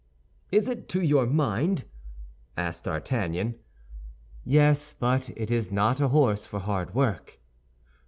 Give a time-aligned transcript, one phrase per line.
[0.51, 1.83] "Is it to your mind?"
[2.57, 3.59] asked D'Artagnan.
[4.43, 7.39] "Yes; but it is not a horse for hard work."